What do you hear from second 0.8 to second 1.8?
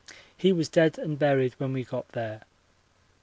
and buried when